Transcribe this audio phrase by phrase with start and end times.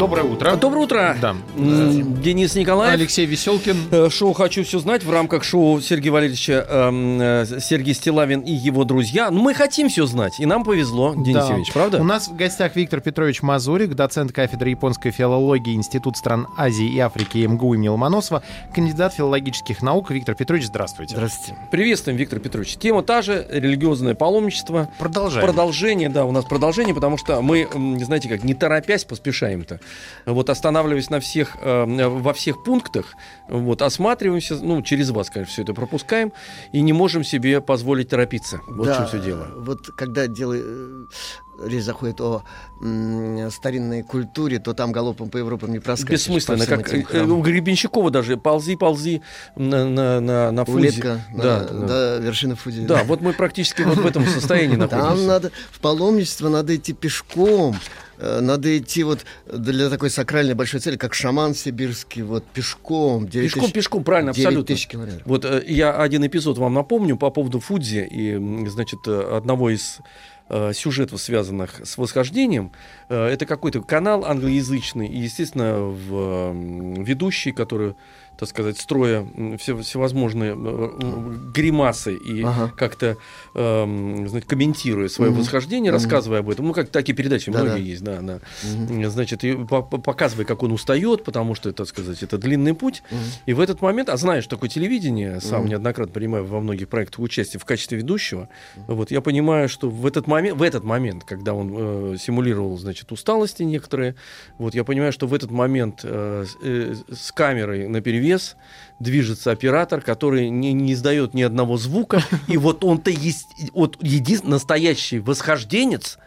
[0.00, 0.56] Доброе утро.
[0.56, 1.16] Доброе утро.
[1.20, 1.36] Да.
[1.54, 2.94] Денис Николаев.
[2.94, 3.76] Алексей Веселкин.
[3.90, 8.50] Э, Шоу «Хочу все знать» в рамках шоу Сергея Валерьевича эм, э, Сергей Стилавин и
[8.50, 9.30] его друзья.
[9.30, 11.40] Ну, мы хотим все знать, и нам повезло, Денис Да.
[11.42, 12.00] Евгеньевич, правда?
[12.00, 16.98] У нас в гостях Виктор Петрович Мазурик, доцент кафедры японской филологии Институт стран Азии и
[16.98, 18.42] Африки МГУ имени Ломоносова,
[18.74, 20.12] кандидат филологических наук.
[20.12, 21.14] Виктор Петрович, здравствуйте.
[21.14, 21.60] Здравствуйте.
[21.70, 22.74] Приветствуем, Виктор Петрович.
[22.76, 24.88] Тема та же, религиозное паломничество.
[24.98, 25.46] Продолжаем.
[25.46, 27.68] Продолжение, да, у нас продолжение, потому что мы,
[28.00, 29.78] знаете как, не торопясь поспешаем-то.
[30.26, 33.14] Вот останавливаясь на всех, э, во всех пунктах,
[33.48, 36.32] вот, осматриваемся, ну, через вас, конечно, все это пропускаем,
[36.72, 38.60] и не можем себе позволить торопиться.
[38.68, 39.48] Вот в чем все дело.
[39.56, 41.04] Вот когда дело, э,
[41.64, 42.42] речь заходит о
[42.82, 46.10] м, старинной культуре, то там галопом по Европам не проскачешь.
[46.28, 49.22] Бессмысленно, как э, у Гребенщикова даже ползи, ползи
[49.56, 50.76] на, на, на, на Фудзи.
[50.78, 51.86] Улетка Да, да.
[51.86, 52.86] до вершины Фудзи.
[52.86, 55.26] Да, вот мы практически вот в этом состоянии Там находимся.
[55.26, 57.76] надо, в паломничество надо идти пешком,
[58.18, 59.20] э, надо идти вот
[59.52, 63.28] для такой сакральной большой цели, как шаман сибирский, вот пешком.
[63.28, 64.74] 9 Пешком, тысяч- пешком, правильно, 9 абсолютно.
[64.74, 65.22] тысяч километров.
[65.26, 69.98] Вот э, я один эпизод вам напомню по поводу Фудзи и, значит, одного из
[70.50, 72.72] э, сюжетов, связанных с восхождением.
[73.08, 77.94] Э, Это какой-то канал англоязычный, и, естественно, в, м, ведущий, который,
[78.40, 79.26] так сказать, строя
[79.58, 82.72] все, всевозможные э, гримасы и Ага.
[82.76, 83.18] как-то,
[83.54, 85.40] эм, знаете, комментируя свое Мгм.
[85.40, 86.00] восхождение, Мгм.
[86.00, 87.64] рассказывая об этом, ну, как такие передачи Да-да.
[87.66, 88.40] многие есть, да, да.
[88.64, 89.10] Мгм.
[89.10, 93.02] Значит, и по- по- показывая, как он устает, потому что, так сказать, это длинный путь.
[93.10, 93.20] Мгм.
[93.44, 95.68] И в этот момент, а знаешь, такое телевидение, сам Мгм.
[95.70, 98.48] неоднократно принимаю во многих проектах участие в качестве ведущего,
[98.86, 103.12] вот я понимаю, что в этот момент, в этот момент, когда он э, симулировал, значит,
[103.12, 104.14] усталости некоторые,
[104.56, 108.29] вот я понимаю, что в этот момент э, с- э, с камерой на перевес
[108.98, 114.40] движется оператор, который не, не издает ни одного звука, и вот он-то есть, вот един,
[114.44, 116.18] настоящий восхожденец,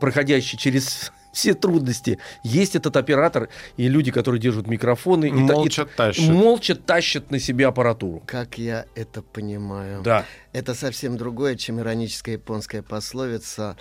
[0.00, 2.18] проходящий через все трудности.
[2.42, 5.26] Есть этот оператор и люди, которые держат микрофоны.
[5.26, 5.88] и та- и Молча
[6.18, 8.22] молча тащат на себе аппаратуру.
[8.26, 10.00] Как я это понимаю.
[10.02, 10.24] Да.
[10.54, 13.76] Это совсем другое, чем ироническая японская пословица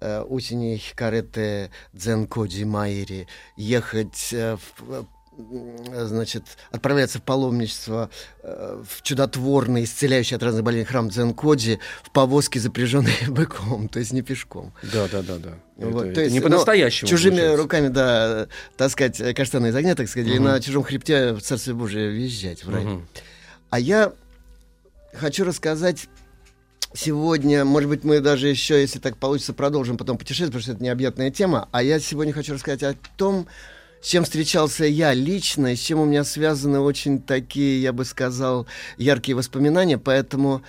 [0.00, 3.26] э, «Усини хикарете дзенкоджи майри»
[3.56, 5.06] ехать э, в,
[5.38, 8.10] значит, отправляться в паломничество
[8.42, 14.12] э, в чудотворный, исцеляющий от разных болезней храм Дзенкоджи в повозке, запряженной быком, то есть
[14.12, 14.72] не пешком.
[14.82, 15.50] Да, да, да, да.
[15.76, 17.08] Вот, Это- то есть, не ну, по-настоящему.
[17.08, 17.62] Чужими получается.
[17.62, 20.44] руками, да, таскать э, каштаны из огня, так сказать, или Мгм.
[20.48, 22.84] на чужом хребте в Царствие Божие въезжать в рай.
[22.84, 23.08] Мгм.
[23.70, 24.12] А я
[25.14, 26.08] хочу рассказать
[26.94, 30.82] сегодня, может быть, мы даже еще, если так получится, продолжим потом путешествие, потому что это
[30.82, 31.68] необъятная тема.
[31.70, 33.46] А я сегодня хочу рассказать о том,
[34.00, 38.04] с чем встречался я лично, и с чем у меня связаны очень такие, я бы
[38.04, 38.66] сказал,
[38.96, 40.62] яркие воспоминания, поэтому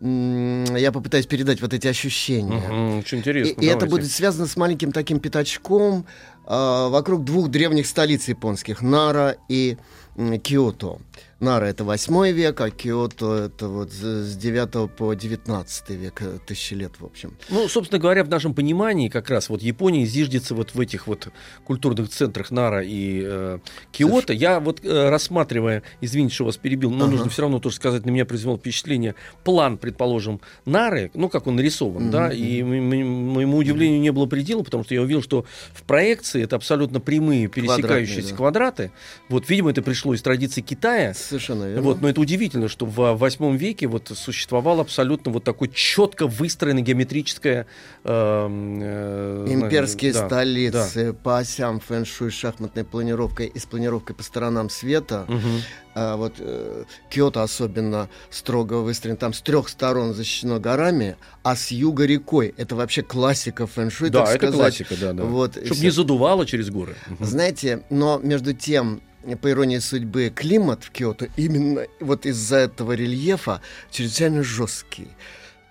[0.00, 2.68] я попытаюсь передать вот эти ощущения.
[2.68, 3.60] Мгм, Очень И, интересно.
[3.60, 3.86] и это давайте.
[3.96, 6.04] будет связано с маленьким таким пятачком
[6.46, 9.78] а, вокруг двух древних столиц японских Нара и
[10.16, 10.98] м, Киото.
[11.40, 16.38] Нара это 8 век, а Киото это вот с с 9 по 19 век, э,
[16.46, 17.36] тысячи лет, в общем.
[17.50, 21.28] Ну, собственно говоря, в нашем понимании как раз вот Япония зиждется вот в этих вот
[21.64, 23.58] культурных центрах Нара и э,
[23.92, 24.32] Киото.
[24.32, 27.12] Я вот э, рассматривая, извините, что вас перебил, но Ага.
[27.12, 29.14] нужно все равно тоже сказать, на меня произвело впечатление
[29.44, 34.62] план, предположим, Нары, ну, как он нарисован, Мгм, да, и моему удивлению не было предела,
[34.62, 38.36] потому что я увидел, что в проекции это абсолютно прямые пересекающиеся да.
[38.36, 38.92] квадраты.
[39.28, 41.82] Вот, видимо, это пришло из традиции Китая, Совершенно верно.
[41.82, 46.82] вот, но это удивительно, что в восьмом веке вот существовало абсолютно вот такое четко выстроенное
[46.82, 47.66] геометрическое
[48.04, 54.70] эм, э, Имперские да, столицы по осям фэн-шуй шахматной планировкой и с планировкой по сторонам
[54.70, 55.24] света.
[55.28, 55.34] да.
[55.34, 55.60] Мгм.
[55.96, 59.16] А вот э, Киото особенно строго выстроен.
[59.16, 62.52] Там с трех сторон защищено горами, а с юга рекой.
[62.56, 64.58] Это вообще классика фэн-шуй, Да, так это сказать.
[64.78, 65.22] классика, да, да.
[65.22, 65.84] Вот, Чтобы всё.
[65.84, 66.96] не задувало через горы.
[67.06, 67.24] Мгм.
[67.24, 69.02] Знаете, но между тем,
[69.40, 73.60] по иронии судьбы, климат в Киото именно вот из-за этого рельефа
[73.90, 75.08] чрезвычайно жесткий.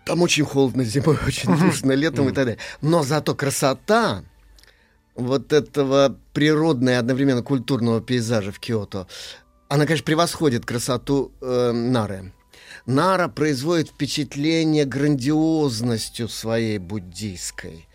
[0.05, 2.57] Там очень холодно зимой, очень душно летом и так далее.
[2.81, 4.23] Но зато красота
[5.15, 9.07] вот этого природного и одновременно культурного пейзажа в Киото,
[9.69, 12.33] она, конечно, превосходит красоту э, Нары.
[12.85, 17.87] Нара производит впечатление грандиозностью своей буддийской.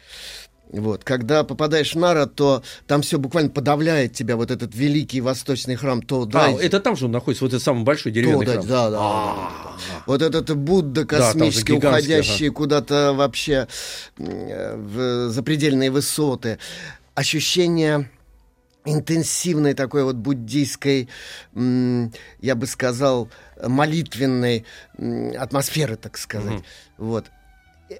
[0.70, 1.02] Вот.
[1.02, 6.02] Когда попадаешь в Нара, то там все буквально подавляет тебя, вот этот великий восточный храм
[6.02, 6.54] Тоудай.
[6.54, 8.68] А, это там же он находится, вот этот самый большой деревянный Тоудай, храм.
[8.68, 9.50] да, да, да.
[10.06, 13.66] Вот этот Будда космический, гигантский, уходящий куда-то вообще
[14.16, 16.58] в запредельные высоты.
[17.14, 18.10] Ощущение
[18.84, 21.08] интенсивной такой вот буддийской,
[21.54, 23.28] я бы сказал,
[23.62, 24.64] молитвенной
[25.38, 26.52] атмосферы, так сказать.
[26.52, 26.64] Мгм.
[26.98, 27.26] Вот.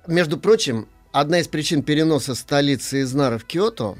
[0.06, 3.96] Между прочим, одна из причин переноса столицы из Нара в Киото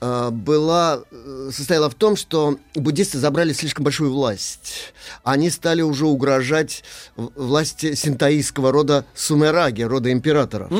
[0.00, 4.92] э, была, э, состояла в том, что буддисты забрали слишком большую власть.
[5.22, 6.84] Они стали уже угрожать
[7.16, 10.70] власти синтаистского рода Сумераги, рода императоров.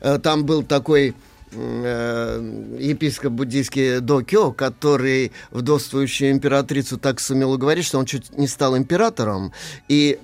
[0.00, 1.14] Э, Там был такой
[1.52, 9.52] епископ буддийский Докё, который вдовствующую императрицу так сумел уговорить, что он чуть не стал императором.
[9.88, 10.18] И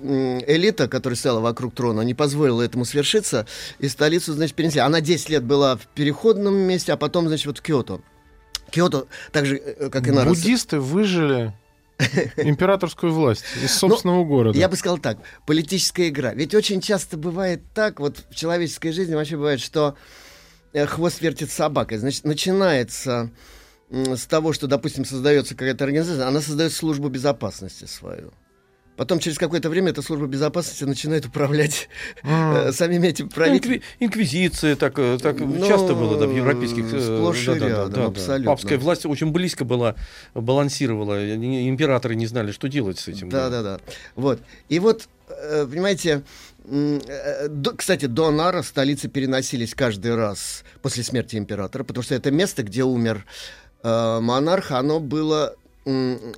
[0.47, 3.47] элита, которая стояла вокруг трона, не позволила этому свершиться,
[3.79, 4.81] и столицу, значит, перенесли.
[4.81, 8.01] Она 10 лет была в переходном месте, а потом, значит, вот в Киото.
[8.69, 11.53] Киото, так же, э, как и Нара, Буддисты выжили
[12.37, 14.55] императорскую власть из собственного города.
[14.55, 16.33] Ну, Я бы сказал так, политическая игра.
[16.33, 20.24] Ведь очень часто бывает так, вот в человеческой жизни вообще бывает, что э,
[20.87, 21.97] хвост вертит собакой.
[21.97, 23.31] Значит, начинается
[23.89, 28.33] с того, что, допустим, создается какая-то организация, она создает службу безопасности свою.
[28.97, 31.89] Потом через какое-то время эта служба безопасности начинает управлять
[32.23, 33.77] э, самими этими правителями.
[33.79, 36.85] инкви- инквизиция так, э, так Ну, часто было да, в европейских...
[36.93, 38.05] э, сплошь и да-да-да, рядом, да-да.
[38.05, 38.51] абсолютно.
[38.51, 39.95] Папская власть очень близко была,
[40.33, 41.35] балансировала.
[41.35, 43.27] Императоры не знали, что делать с этим.
[43.29, 43.79] Да, да, да.
[44.15, 44.39] Вот.
[44.69, 46.23] И вот, э, понимаете,
[46.54, 46.54] э,
[47.77, 52.83] кстати, до Нара столицы переносились каждый раз после смерти императора, потому что это место, где
[52.83, 53.25] умер
[53.83, 55.55] э, монарх, оно было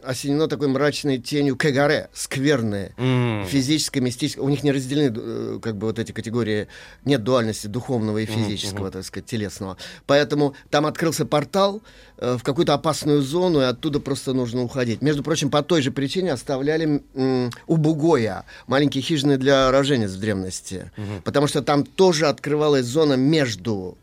[0.03, 3.45] осенено такой мрачной тенью кегаре, скверное, М.
[3.47, 4.44] физическое, мистическое.
[4.44, 6.67] У них не разделены э, как бы вот эти категории,
[7.05, 8.91] нет дуальности духовного и физического, мгм.
[8.91, 9.77] так сказать, телесного.
[10.05, 11.81] Поэтому там открылся портал
[12.17, 15.01] э, в какую-то опасную зону, и оттуда просто нужно уходить.
[15.01, 20.19] Между прочим, по той же причине оставляли м, у Бугоя маленькие хижины для роженец в
[20.19, 20.91] древности.
[21.23, 23.97] Потому что там тоже открывалась зона между,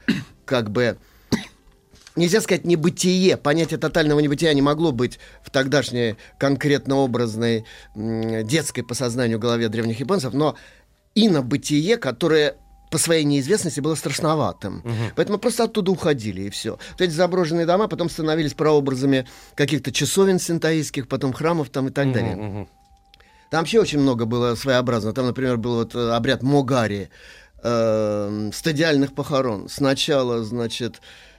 [0.46, 0.96] как бы,
[2.16, 3.36] нельзя сказать небытие.
[3.36, 7.64] Понятие тотального небытия не могло быть в тогдашней конкретно образной
[7.94, 10.56] детской по сознанию голове древних японцев, но
[11.14, 12.56] инобытие, которое
[12.90, 14.82] по своей неизвестности было страшноватым.
[15.16, 16.78] Поэтому просто оттуда уходили, и все.
[16.92, 19.26] Вот эти заброшенные дома потом становились прообразами
[19.56, 22.36] каких-то часовен синтаистских, потом храмов там и так далее.
[22.36, 22.68] Мгм, мгм.
[23.50, 25.12] Там вообще очень много было своеобразно.
[25.12, 27.10] Там, например, был вот э, обряд Могари,
[27.62, 29.68] э, стадиальных похорон.
[29.68, 31.33] Сначала, значит, э,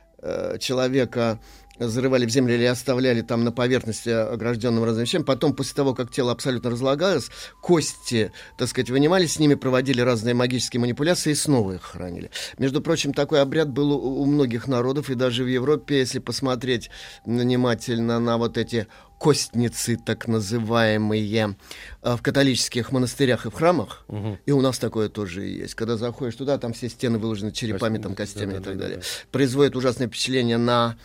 [0.59, 1.39] человека
[1.79, 5.23] зарывали в землю или оставляли там на поверхности огражденным разными.
[5.23, 7.29] Потом, после того, как тело абсолютно разлагалось,
[7.61, 12.31] кости, так сказать, вынимались, с ними проводили разные магические манипуляции и снова их хранили.
[12.57, 16.89] Между прочим, такой обряд был у многих народов, и даже в Европе, если посмотреть
[17.25, 18.87] внимательно на вот эти
[19.25, 21.55] костницы, так называемые,
[22.03, 24.37] э, в католических монастырях и в храмах, Мгм.
[24.45, 25.73] и у нас такое тоже есть.
[25.73, 28.87] Когда заходишь туда, там все стены выложены черепами, там, костями и так Да-да-да-да-да.
[28.89, 29.03] далее.
[29.31, 30.95] Производит ужасное впечатление на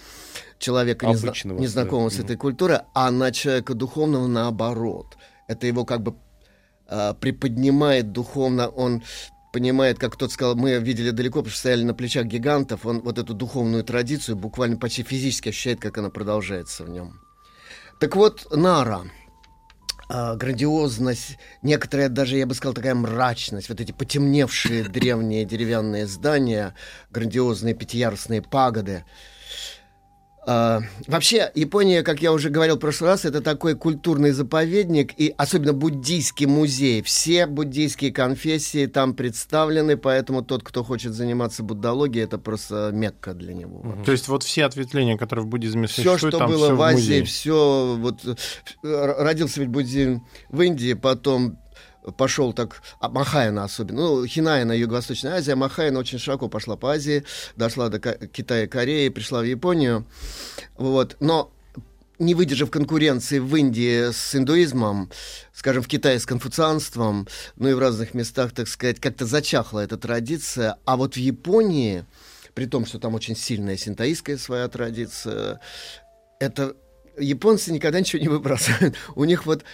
[0.59, 2.17] человека, незна- Обычного, незнакомого да.
[2.17, 5.17] с этой культурой, а на человека духовного наоборот.
[5.49, 6.15] Это его как бы
[6.93, 9.03] а, приподнимает духовно, он
[9.55, 13.17] понимает, как кто-то сказал, мы видели далеко, потому что стояли на плечах гигантов, он вот
[13.19, 17.19] эту духовную традицию буквально почти физически ощущает, как она продолжается в нем.
[18.00, 19.02] Так вот, Нара,
[20.09, 26.75] а, грандиозность, некоторая даже, я бы сказал, такая мрачность, вот эти потемневшие древние деревянные здания,
[27.11, 29.04] грандиозные пятиярусные пагоды.
[30.52, 35.33] А, вообще, Япония, как я уже говорил в прошлый раз, это такой культурный заповедник, и
[35.37, 37.02] особенно буддийский музей.
[37.02, 43.54] Все буддийские конфессии там представлены, поэтому тот, кто хочет заниматься буддологией, это просто мекка для
[43.54, 43.95] него.
[44.04, 46.83] То есть вот все ответвления, которые в буддизме Все, существуют, что там было всё в
[46.83, 47.25] Азии, музее.
[47.25, 48.25] все вот
[48.83, 51.59] э, родился ведь буддизм в Индии, потом
[52.12, 57.25] пошел так, а Махаяна особенно, ну, Хинаяна, Юго-Восточная Азия, Махаяна очень широко пошла по Азии,
[57.57, 60.07] дошла до Китая Кореи, пришла в Японию,
[60.76, 61.52] вот, но
[62.19, 65.11] не выдержав конкуренции в Индии с индуизмом,
[65.52, 67.26] скажем, в Китае с конфуцианством,
[67.57, 72.05] ну и в разных местах, так сказать, как-то зачахла эта традиция, а вот в Японии,
[72.55, 75.61] при том, что там очень сильная синтаистская своя традиция,
[76.38, 76.76] это
[77.19, 78.97] японцы никогда ничего не выбрасывают.
[79.14, 79.64] У них вот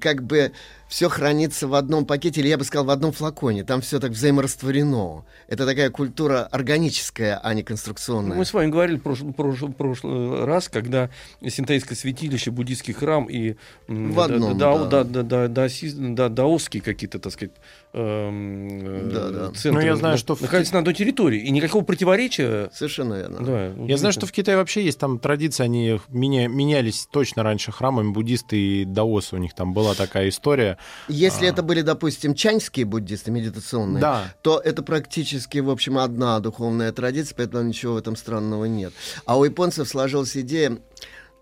[0.00, 0.52] как бы
[0.88, 3.62] все хранится в одном пакете, или я бы сказал, в одном флаконе.
[3.62, 5.24] Там все так взаиморастворено.
[5.46, 8.36] Это такая культура органическая, а не конструкционная.
[8.36, 11.10] Мы с вами говорили в прошлый, прошлый- прошлый раз, когда
[11.46, 13.54] синтаистское святилище, буддийский храм и
[13.86, 14.86] В да- одном, да- да.
[14.86, 17.52] да- да- да- даоси- да- даосские какие-то, так сказать,
[17.98, 19.50] эм, э, Да, да.
[19.52, 21.40] центры Ну, я знаю, на- что в находятся на одной территории.
[21.40, 22.70] И никакого противоречия.
[22.72, 23.38] Совершенно верно.
[23.44, 27.72] Да, Я знаю, что в Китае вообще есть там традиции, они меня- менялись точно раньше
[27.72, 30.78] храмами, буддисты и даосы, у них там была такая история.
[31.08, 34.34] Если это были, допустим, чаньские буддисты, медитационные, Да.
[34.42, 38.92] то это практически, в общем, одна духовная традиция, поэтому ничего в этом странного нет.
[39.26, 40.78] А у японцев сложилась идея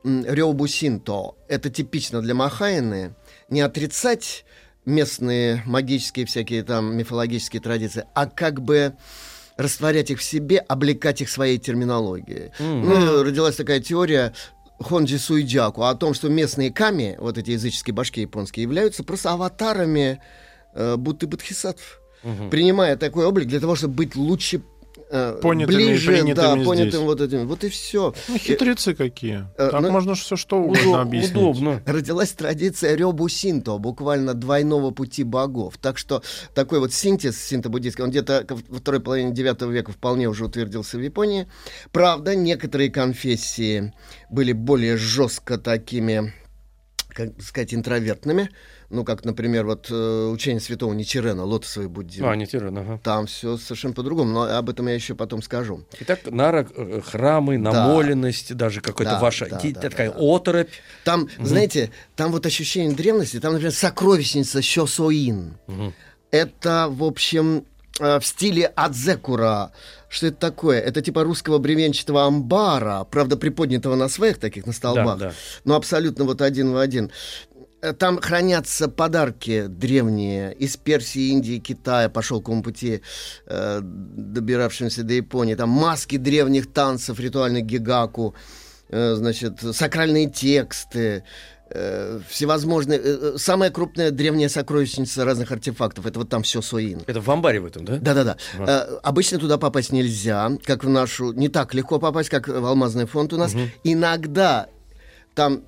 [0.04, 1.32] рёбу синто.
[1.48, 3.14] Это типично для Махайны.
[3.50, 4.44] Не отрицать
[4.86, 8.94] местные магические всякие там мифологические традиции, а как бы
[9.56, 12.52] растворять их в себе, облекать их своей терминологией.
[12.58, 14.32] Ну, и родилась такая теория
[14.78, 20.20] Хонджи Суидзяку о том, что местные ками, вот эти языческие башки японские, являются просто аватарами
[20.74, 22.00] э, будто бодхисаттв,
[22.50, 24.62] принимая такой облик для того, чтобы быть лучше
[25.10, 26.12] э, Понятыми и ближе, да,
[26.52, 27.00] принятыми понятым здесь.
[27.02, 27.46] вот этим.
[27.48, 28.14] Вот и все.
[28.28, 29.46] Ну, хитрецы какие.
[29.56, 31.32] э, Так ну, можно все что угодно объяснить.
[31.36, 31.82] удобно.
[31.86, 35.76] Родилась традиция рёбу синто, буквально двойного пути богов.
[35.78, 36.22] Так что
[36.54, 41.00] такой вот синтез синто-буддийский, он где-то во второй половине девятого века вполне уже утвердился в
[41.00, 41.46] Японии.
[41.92, 43.92] Правда, некоторые конфессии
[44.30, 46.32] были более жестко такими,
[47.08, 48.50] как сказать, интровертными.
[48.88, 52.24] Ну, как, например, вот э, учение святого Ничирена, лотосовый буддизм.
[52.24, 53.00] А, тиран, ага.
[53.02, 55.84] Там все совершенно по-другому, но об этом я еще потом скажу.
[56.00, 60.16] Итак, нара, э, храмы, намоленность, даже какая-то Да, ваша да, да, такая да.
[60.18, 60.70] оторопь.
[61.04, 65.58] Там, знаете, там вот ощущение древности, там, например, сокровищница Щосоин.
[66.30, 67.64] Это, в общем,
[67.98, 69.72] э, в стиле Адзекура.
[70.08, 70.80] Что это такое?
[70.80, 75.18] Это типа русского бревенчатого амбара, правда, приподнятого на своих таких, на столбах.
[75.18, 75.32] да.
[75.64, 77.10] Но абсолютно вот один в один.
[77.82, 83.02] Э, Там хранятся подарки древние из Персии, Индии, Китая по шелковому пути,
[83.46, 85.54] э, добиравшимся до Японии.
[85.54, 88.34] Там маски древних танцев, ритуальных гигаку,
[88.88, 91.22] э, значит, сакральные тексты,
[91.70, 92.98] э, всевозможные...
[92.98, 93.02] э,
[93.34, 96.06] э, самая крупная древняя сокровищница разных артефактов.
[96.06, 97.02] Это вот там все Суин.
[97.06, 97.98] Это в амбаре в этом, да?
[97.98, 98.36] Да-да-да.
[98.58, 101.32] Э, обычно туда попасть нельзя, как в нашу...
[101.32, 103.54] Не так легко попасть, как в Алмазный фонд у нас.
[103.84, 104.68] Иногда
[105.34, 105.62] там,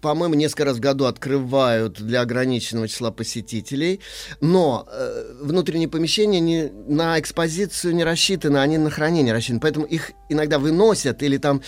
[0.00, 4.00] по-моему, несколько раз в году открывают для ограниченного числа посетителей,
[4.40, 10.12] но э, внутренние помещения не, на экспозицию не рассчитаны, они на хранение рассчитаны, поэтому их
[10.28, 11.62] иногда выносят или там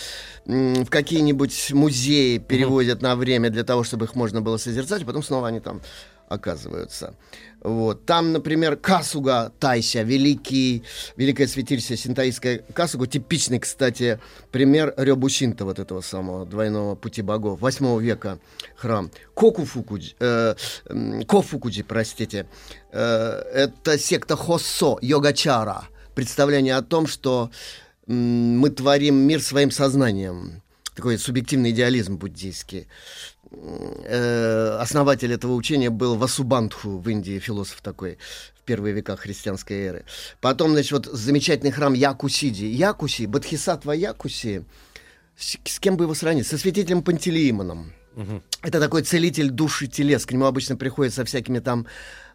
[0.46, 5.06] м, в какие-нибудь музеи переводят на время для того, чтобы их можно было созерцать, а
[5.06, 5.80] потом снова они там
[6.28, 7.14] оказываются.
[7.66, 8.06] Вот.
[8.06, 10.84] Там, например, Касуга Тайся, великий,
[11.16, 14.20] великое святилище синтаистское Касуга, типичный, кстати,
[14.52, 18.38] пример Рёбушинта, вот этого самого двойного пути богов, 8 века
[18.76, 19.10] храм.
[19.34, 20.54] Кокуфукуджи, э,
[21.26, 22.46] Кофукуджи, простите,
[22.92, 27.50] э, это секта Хоссо, йогачара, представление о том, что
[28.06, 30.62] м, мы творим мир своим сознанием.
[30.94, 32.86] Такой субъективный идеализм буддийский.
[33.58, 38.18] Э, основатель этого учения был Васубандху в Индии, философ такой
[38.54, 40.04] в первые века христианской эры.
[40.40, 42.66] Потом, значит, вот замечательный храм Якусиди.
[42.66, 44.64] Якуси, Бодхисаттва Якуси,
[45.38, 46.46] с, с кем бы его сравнить?
[46.46, 47.92] Со святителем Пантелеимоном.
[48.62, 50.24] Это такой целитель душ и телес.
[50.24, 51.86] К нему обычно приходят со всякими там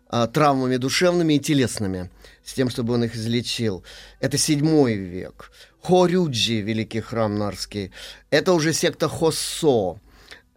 [0.10, 2.12] а, травмами душевными и телесными,
[2.44, 3.84] с тем, чтобы он их излечил.
[4.20, 5.52] Это седьмой век.
[5.82, 7.92] Хорюджи, великий храм Нарский,
[8.30, 10.00] это уже секта Хоссо.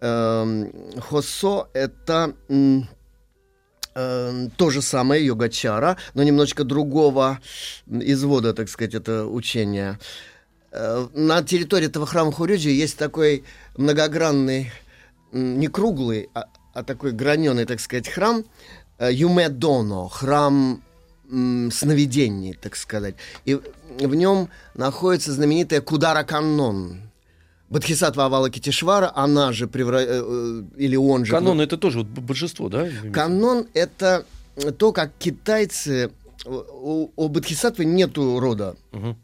[0.05, 0.71] Эм,
[1.01, 2.87] Хоссо— это эм,
[4.59, 7.39] то же самое йогачара, но немножечко другого
[7.87, 9.99] извода, так сказать, это учение.
[10.73, 13.45] Э, На территории этого храма Хорюджи есть такой
[13.79, 14.73] многогранный,
[15.33, 18.45] не круглый, а, а такой граненый, так сказать, храм
[18.99, 20.83] э, Юмедоно, храм
[21.27, 23.15] сновидений, так сказать.
[23.47, 27.01] И в нем находится знаменитая Кудара Каннон.
[27.71, 29.99] Бодхисаттва Авалокитешвара, она же, превра...
[29.99, 31.33] э, э, или он же...
[31.33, 32.89] Канон это тоже вот божество, да?
[33.13, 34.27] Канон— это
[34.79, 36.11] то, как китайцы...
[36.45, 38.77] У, у Бодхисаттвы нету рода.
[38.93, 39.17] Мгм.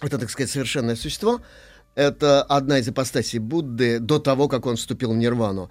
[0.00, 1.40] Это, так сказать, совершенное существо.
[1.96, 5.70] Это одна из ипостасей Будды до того, как он вступил в нирвану.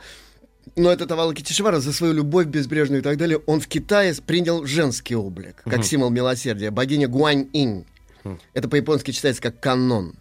[0.76, 5.16] Но этот Авалокитешвара за свою любовь безбрежную и так далее, он в Китае принял женский
[5.16, 6.72] облик, как символ милосердия.
[6.72, 7.86] Богиня Гуань-инь.
[8.54, 10.16] Это по-японски читается как канон.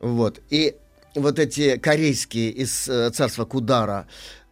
[0.00, 0.40] Вот.
[0.50, 0.76] И
[1.14, 4.06] вот эти корейские из э, царства Кудара,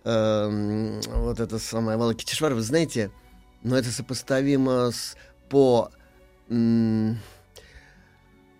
[0.05, 3.11] эм, вот это самое Авалокитешвара, вы знаете,
[3.62, 5.17] но это сопоставимо с
[5.49, 5.91] по...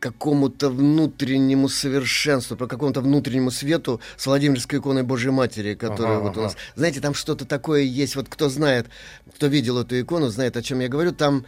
[0.01, 6.37] какому-то внутреннему совершенству, по какому-то внутреннему свету с Владимирской иконой Божьей Матери, которая Ага, вот
[6.37, 6.43] у ага.
[6.43, 6.57] нас...
[6.77, 8.87] Знаете, там что-то такое есть, вот кто знает,
[9.35, 11.45] кто видел эту икону, знает, о чем я говорю, там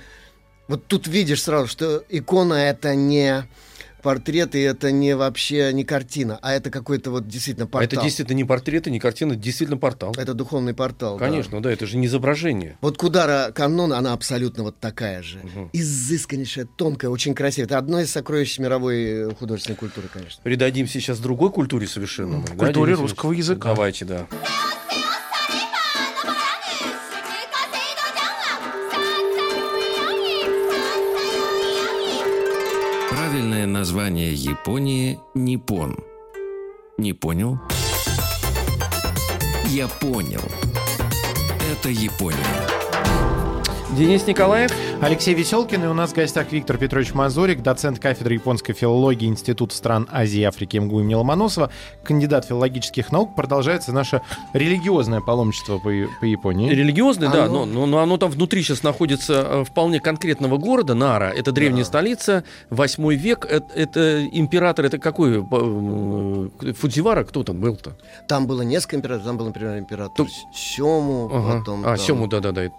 [0.69, 3.45] вот тут видишь сразу, что икона это не
[4.01, 7.99] портрет, и это не вообще не картина, а это какой-то вот действительно А портал.
[7.99, 10.15] это действительно не портреты, не картины, это действительно портал.
[10.17, 11.19] Это духовный портал.
[11.19, 11.27] да.
[11.27, 11.71] Конечно, да.
[11.71, 12.77] это же не изображение.
[12.81, 15.39] Вот Кудара Канон, она абсолютно вот такая же.
[15.43, 15.71] Мгм.
[15.73, 17.67] Изысканнейшая, тонкая, очень красивая.
[17.67, 20.41] Это одно из сокровищ мировой э, художественной культуры, конечно.
[20.43, 22.43] Передадим сейчас другой культуре совершенно.
[22.43, 23.69] да, Культуре Денис русского языка.
[23.71, 24.27] Давайте, да.
[33.31, 35.97] Правильное название Японии– Ниппон.
[36.99, 37.61] Не понял?
[39.67, 40.43] Я понял.
[41.71, 42.80] Это Япония.
[43.97, 44.71] Денис Николаев.
[45.03, 49.75] Алексей Веселкин, и у нас в гостях Виктор Петрович Мазурик, доцент кафедры японской филологии Института
[49.75, 51.71] стран Азии и Африки МГУ имени Ломоносова,
[52.05, 53.35] кандидат филологических наук.
[53.35, 54.23] Продолжается наше
[54.55, 56.71] религиозное паломничество по, по Японии.
[56.71, 60.95] Религиозный, да, Оно- но, но, но оно там внутри сейчас находится э, вполне конкретного города,
[60.95, 61.33] Нара.
[61.35, 61.89] Это древняя Да.
[61.89, 63.45] столица, восьмой век.
[63.45, 65.41] Это, это император, это какой?
[65.43, 67.25] э, Фудзивара?
[67.25, 67.97] Кто там был-то?
[68.29, 69.27] Там было несколько императоров.
[69.27, 71.59] Там был, например, император Тут- Сему, Ага.
[71.59, 71.81] потом...
[71.85, 72.65] А, там, Сему, да-да-да.
[72.65, 72.71] э,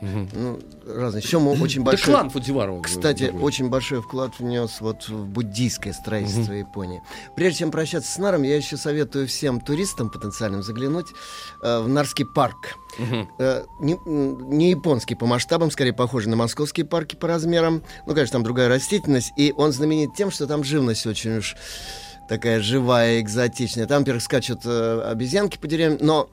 [0.00, 0.28] Мгм.
[0.32, 0.53] Ну,
[0.86, 1.22] разные.
[1.22, 2.14] Сему очень большой...
[2.14, 2.80] клан Фудзивара.
[2.82, 3.40] Кстати, Такой.
[3.40, 7.02] очень большой вклад внес вот в буддийское строительство Японии.
[7.36, 11.06] Прежде чем прощаться с Наром, я еще советую всем туристам потенциальным заглянуть
[11.62, 12.76] э, в Нарский парк.
[12.98, 13.28] Мгм.
[13.38, 17.82] Э, не, не японский по масштабам, скорее похожий на московские парки по размерам.
[18.06, 19.32] Ну, конечно, там другая растительность.
[19.36, 21.56] И он знаменит тем, что там живность очень уж
[22.28, 23.86] такая живая, экзотичная.
[23.86, 26.30] Там, во-первых, скачут э, обезьянки по деревьям, но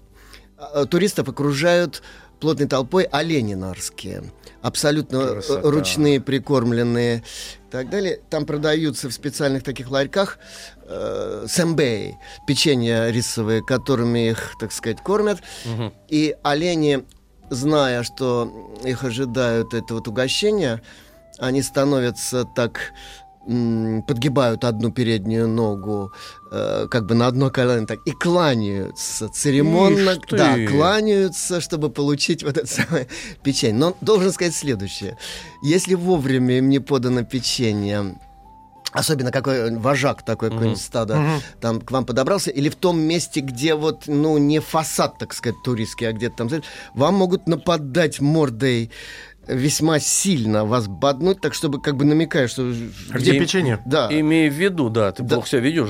[0.58, 2.02] э, туристов окружают
[2.42, 4.24] плотной толпой олени нарские.
[4.62, 5.72] Абсолютно э, Красота.
[5.72, 8.20] ручные, прикормленные и так далее.
[8.30, 10.40] Там продаются в специальных таких ларьках
[10.84, 15.40] э, сэмбэй, печенья рисовые, которыми их, так сказать, кормят.
[15.66, 15.94] Мгм.
[16.10, 17.06] И олени,
[17.50, 18.52] зная, что
[18.84, 20.82] их ожидают это вот угощение,
[21.38, 22.94] они становятся так
[23.46, 26.14] подгибают одну переднюю ногу
[26.52, 30.38] э, как бы на одно колено так и кланяются церемонно, Ишь ты.
[30.38, 33.08] да, кланяются, чтобы получить вот это самое
[33.44, 33.76] печенье.
[33.78, 35.18] Но должен сказать следующее:
[35.64, 38.16] если вовремя им не подано печенье,
[38.94, 40.58] особенно какой вожак такой Мгм.
[40.58, 41.42] какое-нибудь стадо Мгм.
[41.62, 45.56] там к вам подобрался, или в том месте, где вот, ну, не фасад, так сказать,
[45.64, 46.62] туристский, а где-то там,
[46.94, 48.92] вам могут нападать мордой
[49.52, 52.74] весьма сильно вас боднуть, так чтобы как бы намекая, что...
[53.14, 53.80] Где И- печенье?
[53.86, 55.36] Да, Имея в виду, да, ты Да.
[55.36, 55.90] плохо себя ведешь.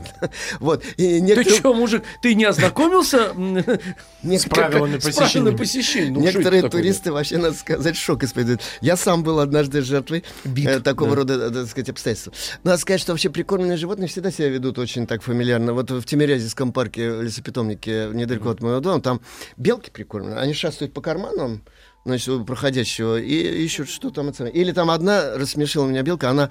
[0.60, 0.84] вот.
[0.96, 3.32] Ты что, мужик, ты не ознакомился
[4.22, 6.10] С правилами посещения.
[6.10, 8.62] Ну, Некоторые туристы вообще, надо сказать, шок испытывают.
[8.80, 11.16] Я сам был однажды жертвой э, такого да.
[11.16, 12.58] рода, э, так сказать, обстоятельств.
[12.64, 15.72] Надо сказать, что вообще прикормленные животные всегда себя ведут очень так фамильярно.
[15.72, 19.20] Вот в Тимирязевском парке, лесопитомнике, недалеко от моего дома, там
[19.56, 20.38] белки прикормлены.
[20.38, 21.62] Они шастают по карманам,
[22.04, 24.28] значит, проходящего, и ищут, что там.
[24.28, 24.46] это.
[24.46, 26.50] Или там одна рассмешила меня белка, она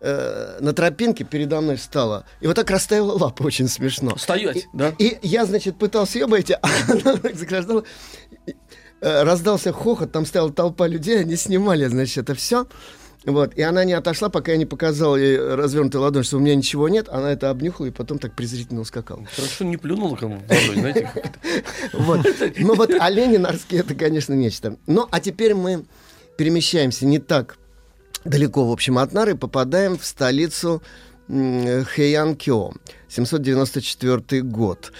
[0.00, 2.24] э, на тропинке передо мной встала.
[2.40, 4.16] И вот так расставила лапы, очень смешно.
[4.16, 4.94] Стоять, да?
[4.98, 7.84] И я, значит, пытался ее обойти, а она так заграждала.
[8.46, 8.54] И,
[9.00, 12.66] э, Раздался хохот, там стояла толпа людей, они снимали, значит, это все.
[13.26, 16.54] Вот, и она не отошла, пока я не показал ей развернутую ладонь, что у меня
[16.54, 17.08] ничего нет.
[17.08, 19.26] Она это обнюхала и потом так презрительно ускакала.
[19.34, 21.10] Хорошо не плюнула кому в ладонь, знаете.
[21.92, 22.26] Вот.
[22.56, 24.76] Ну вот олени нарские, это, конечно, нечто.
[24.86, 25.84] Ну, а теперь мы
[26.36, 27.56] перемещаемся не так
[28.24, 30.82] далеко, в общем, от Нары, попадаем в столицу
[31.28, 32.72] м, Хэйанкё,
[33.08, 34.92] 794 год.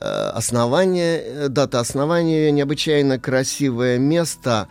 [0.00, 4.68] Э, Основание, э, дата основания необычайно красивое место,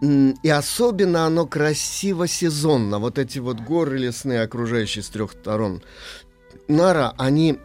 [0.00, 2.98] и особенно оно красиво сезонно.
[2.98, 5.82] Вот эти вот горы лесные, окружающие с трех сторон
[6.68, 7.58] Нара, они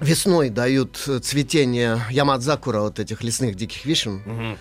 [0.00, 4.58] весной дают э, цветение ямадзакура, вот этих лесных диких вишен.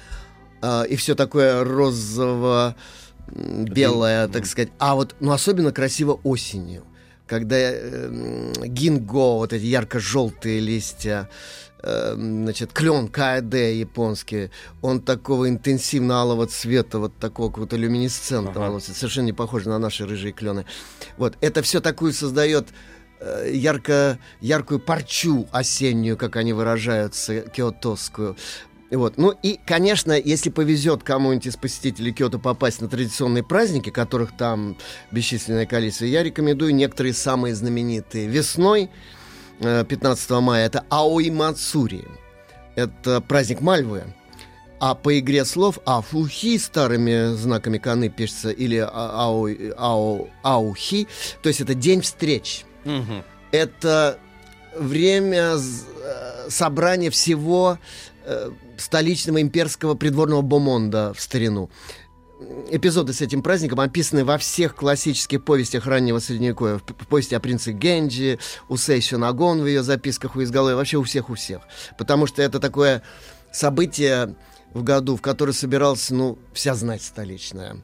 [0.62, 2.76] А, и все такое розово
[3.28, 4.70] белое, так сказать.
[4.80, 6.84] А вот, ну, особенно красиво осенью,
[7.28, 11.30] когда э, гинго, вот эти ярко-желтые листья,
[12.16, 14.50] значит, клен КАД японский,
[14.82, 18.80] он такого интенсивно-алого цвета, вот такого какого-то люминесцентного, Ага.
[18.80, 20.66] совершенно не похоже на наши рыжие клены.
[21.18, 22.70] Вот, это все такую создает
[23.20, 28.36] э, ярко, яркую парчу осеннюю, как они выражаются, киотосскую.
[28.92, 29.18] Вот.
[29.18, 34.78] Ну и, конечно, если повезет кому-нибудь из посетителей Киото попасть на традиционные праздники, которых там
[35.12, 38.28] бесчисленное количество, я рекомендую некоторые самые знаменитые.
[38.28, 38.90] Весной,
[39.60, 42.06] 15 мая, это Аои Мацури.
[42.76, 44.04] Это праздник Мальвы.
[44.80, 51.08] А по игре слов афухи старыми знаками каны пишется или ау, ау, аухи,
[51.42, 52.66] то есть это день встреч.
[52.84, 53.24] Мгм.
[53.52, 54.20] Это
[54.78, 57.80] время э, собрания всего
[58.26, 61.70] э, столичного имперского придворного бомонда в старину.
[62.70, 66.80] Эпизоды с этим праздником описаны во всех классических повестях раннего Средневековья.
[66.80, 71.04] В повести о принце Генджи, у Сэй Сюнагон в ее записках у изголовья, вообще у
[71.04, 71.62] всех, у всех.
[71.98, 73.04] Потому что это такое
[73.54, 74.36] событие
[74.74, 77.78] в году, в которое собирался, ну, вся знать столичная.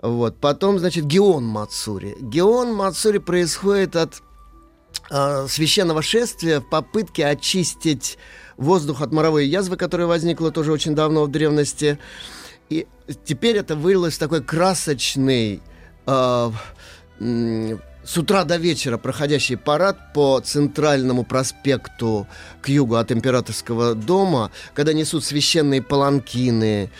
[0.00, 0.38] Вот.
[0.38, 2.16] Потом, значит, Геон Мацури.
[2.20, 4.22] Геон Мацури происходит от
[5.10, 8.16] э, священного шествия в попытке очистить
[8.56, 11.98] воздух от моровой язвы, которая возникла тоже очень давно в древности.
[12.70, 12.86] И
[13.24, 15.60] теперь это вылилось в такой красочный
[16.06, 16.50] э,
[18.02, 22.26] с утра до вечера проходящий парад по центральному проспекту
[22.62, 26.90] к югу от императорского дома, когда несут священные паланкины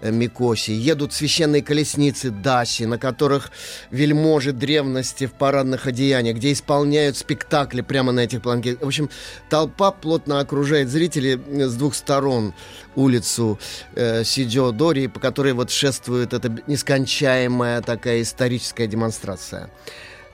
[0.00, 3.52] э, Микоси, едут священные колесницы Даси, на которых
[3.90, 8.80] вельможи древности в парадных одеяниях, где исполняют спектакли прямо на этих паланкинах.
[8.80, 9.10] В общем,
[9.48, 12.52] толпа плотно окружает зрителей э, с двух сторон
[12.96, 13.60] улицу
[13.94, 14.24] э,
[14.72, 19.70] Дори, по которой вот шествует эта нескончаемая такая историческая демонстрация.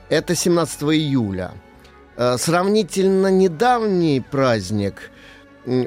[0.09, 1.51] Это 17 июля.
[2.17, 5.11] Э, Сравнительно недавний праздник.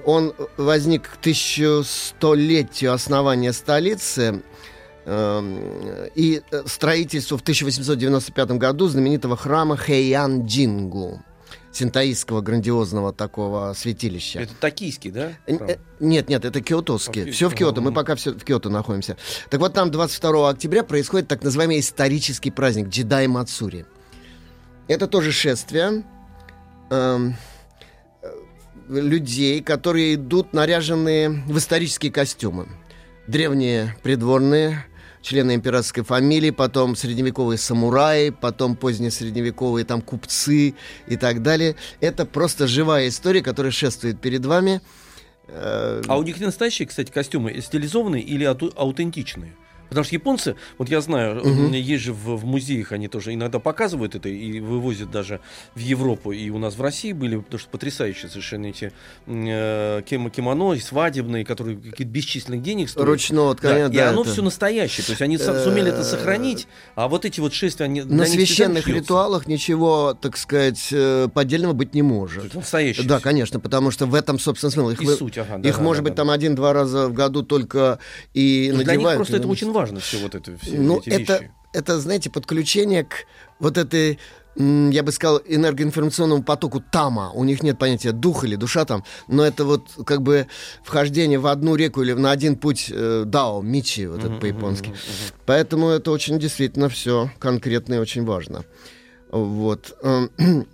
[0.07, 4.43] Он возник к 1100-летию основания столицы
[5.05, 5.61] эм,
[6.17, 11.23] и э, строительству в 1895 году знаменитого храма Хэйян Джингу,
[11.71, 14.41] синтаистского грандиозного такого святилища.
[14.41, 15.31] Это токийский, да?
[15.47, 15.69] Храм?
[15.69, 17.31] э, Нет, нет, это киотовский.
[17.31, 17.81] Все в Киото.
[17.81, 19.17] Мы пока все в Киото находимся.
[19.49, 23.87] Так вот, там 22 октября происходит так называемый исторический праздник Джедай Мацури.
[24.89, 26.03] Это тоже шествие
[26.91, 27.37] эм,
[28.89, 32.69] людей, которые идут наряженные в исторические костюмы.
[33.27, 34.87] Древние придворные,
[35.21, 40.75] члены императорской фамилии, потом средневековые самураи, потом поздние средневековые там купцы
[41.07, 41.77] и так далее.
[42.01, 44.81] Это просто живая история, которая шествует перед вами.
[45.49, 49.55] А у них настоящие, кстати, костюмы стилизованные или аутентичные?
[49.89, 51.73] Потому что японцы, вот я знаю, Мгм.
[51.73, 55.41] есть же в, в музеях, они тоже иногда показывают это и вывозят даже
[55.75, 56.33] в Европу.
[56.33, 58.93] И у нас в России были, потому что потрясающие совершенно эти
[59.27, 63.07] э, кимо- кимоно и свадебные, которые какие-то бесчисленных денег стоят.
[63.09, 65.05] Ручного Да, тканя, и да, оно это- все настоящее.
[65.05, 69.47] То есть они сумели это сохранить, а вот эти вот шествия, они На священных ритуалах
[69.47, 72.55] ничего, так сказать, э, поддельного быть не может.
[72.55, 73.07] настоящее.
[73.07, 74.89] Да, конечно, потому что в этом, собственно, смысл.
[74.91, 76.23] Их, И суть, ага, да, их да, может да, быть, да.
[76.23, 77.99] там один-два раза в году только
[78.35, 79.19] и Ну, Для них надевают.
[79.19, 81.51] просто это и- очень важно, все вот это, все Ну, эти это, вещи.
[81.73, 83.27] это, знаете, подключение к
[83.59, 84.19] вот этой,
[84.57, 87.31] я бы сказал, энергоинформационному потоку тама.
[87.35, 90.47] У них нет понятия дух или душа там, но это вот как бы
[90.83, 94.95] вхождение в одну реку или на один путь э, дао, мичи, вот это по-японски.
[95.47, 98.65] Поэтому это очень действительно все конкретно и очень важно.
[99.31, 99.97] Вот.
[100.03, 100.31] Эм,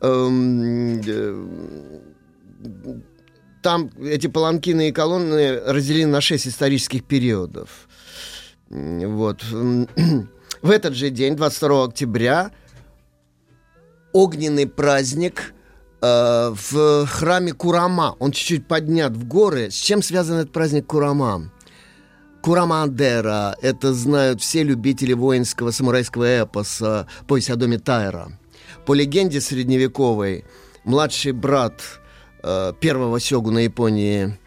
[0.00, 1.02] эм,
[3.62, 7.88] Там эти паланкины и колонны разделены на шесть исторических периодов.
[8.70, 9.42] Вот.
[10.62, 12.52] В этот же день, 22 октября,
[14.12, 15.54] огненный праздник
[16.00, 18.16] э, в храме Курама.
[18.18, 19.70] Он чуть-чуть поднят в горы.
[19.70, 21.50] С чем связан этот праздник Курама?
[22.42, 28.38] Курамандера— это знают все любители воинского самурайского эпоса «Пояс о доме Тайра».
[28.86, 30.44] По легенде средневековой,
[30.84, 31.82] младший брат
[32.42, 34.38] э, первого сёгуна Японии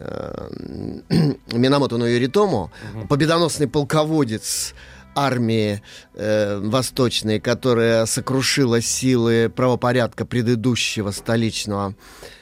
[1.52, 2.70] Минамото но Юритому,
[3.08, 4.74] победоносный полководец
[5.14, 5.82] армии
[6.14, 11.94] э, восточной, которая сокрушила силы правопорядка предыдущего столичного,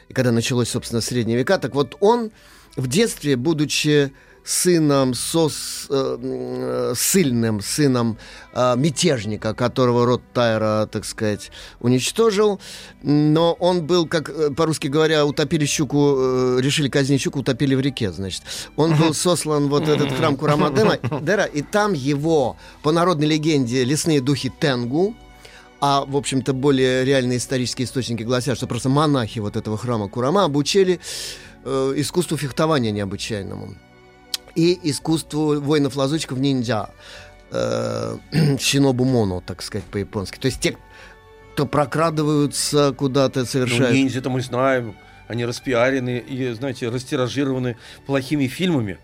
[0.09, 2.31] и когда началось, собственно, средние века, так вот он
[2.77, 4.13] в детстве, будучи
[4.49, 6.19] сыном сос, э,
[6.91, 8.17] м, сильным сыном
[8.55, 12.59] э, мятежника, которого род Тайра, так сказать, уничтожил.
[13.03, 17.81] Но он был, как э, по-русски говоря, утопили щуку, э, решили казнить щуку, утопили в
[17.81, 18.43] реке, значит.
[18.77, 24.23] Он был сослан вот этот храм Курамадема, Дера, и там его, по народной легенде, лесные
[24.23, 25.15] духи Тенгу,
[25.81, 30.45] а, в общем-то, более реальные исторические источники гласят, что просто монахи вот этого храма Курама
[30.45, 31.01] обучили
[31.65, 33.77] э, искусству фехтования необычайному
[34.59, 36.91] и искусству воинов-лазутчиков ниндзя.
[37.53, 38.17] Э,
[38.61, 40.39] Шинобу моно, так сказать, по-японски.
[40.39, 40.77] То есть те,
[41.55, 43.95] кто прокрадываются куда-то, Ну, совершают...
[43.95, 44.97] ниндзя-то мы знаем,
[45.29, 48.99] они распиарены и, знаете, растиражированы плохими фильмами.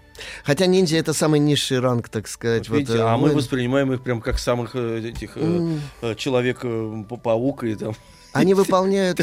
[0.45, 2.69] Хотя ниндзя это самый низший ранг, так сказать.
[2.69, 3.37] Вот видите, э, а мы воин.
[3.37, 7.95] воспринимаем их прям как самых э, этих М, э, человек-паук и там.
[8.33, 9.21] Они выполняют,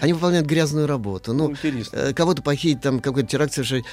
[0.00, 1.32] они выполняют грязную работу.
[1.32, 3.84] Ну, Ну, кого-то похитить, там какой-то теракт совершить.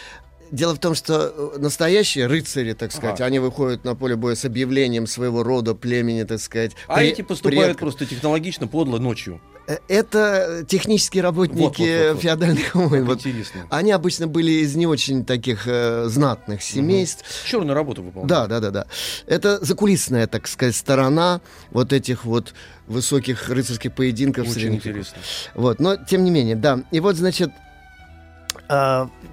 [0.51, 3.25] Дело в том, что э, настоящие рыцари, так сказать, Ага.
[3.25, 6.73] они выходят на поле боя с объявлением своего рода, племени, так сказать.
[6.87, 7.79] А пре- эти поступают предков.
[7.79, 9.41] просто технологично, подло ночью.
[9.67, 13.05] Э, Это технические работники Вот, вот, вот, феодальных войн.
[13.05, 13.65] Вот Интересно.
[13.71, 17.25] Они обычно были из не очень таких э, знатных семейств.
[17.45, 18.29] Черную работу выполняют.
[18.29, 18.85] Да, да, да, да.
[19.25, 22.53] Это закулисная, так сказать, сторона вот этих вот
[22.87, 24.47] высоких рыцарских поединков.
[24.47, 25.17] Очень интересно.
[25.55, 26.83] Вот, но тем не менее, да.
[26.91, 27.49] И вот, значит,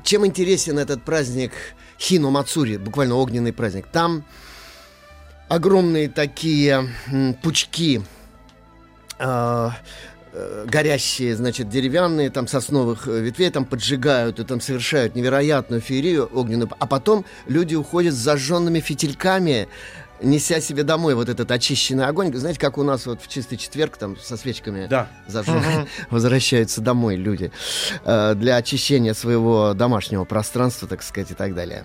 [0.04, 1.52] чем интересен этот праздник
[1.98, 3.86] Хино Мацури, буквально огненный праздник?
[3.86, 4.24] Там
[5.48, 6.88] огромные такие
[7.42, 8.02] пучки
[9.18, 9.72] а,
[10.32, 16.28] э, горящие, значит, деревянные, там, сосновых э, ветвей, там поджигают и там совершают невероятную феерию
[16.32, 19.68] огненную, а потом люди уходят с зажженными фитильками,
[20.22, 22.34] неся себе домой вот этот очищенный огонь.
[22.34, 25.08] Знаете, как у нас вот в чистый четверг там со свечками Да.
[25.26, 27.52] зажженные возвращаются домой люди
[28.04, 31.84] э, для очищения своего домашнего пространства, так сказать, и так далее.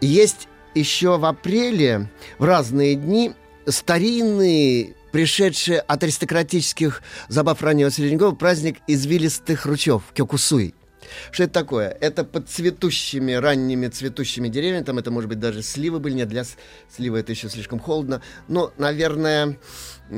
[0.00, 3.32] Есть еще в апреле в разные дни
[3.66, 10.74] старинный пришедший от аристократических забав раннего средневековья праздник извилистых ручьев, кёкусуй.
[11.30, 11.88] Что это такое?
[12.00, 16.44] Это под цветущими, ранними цветущими деревьями, там это, может быть, даже сливы были, нет, для
[16.94, 19.58] сливы это еще слишком холодно, но, наверное,